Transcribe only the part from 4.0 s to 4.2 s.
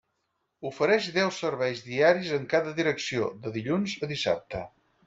a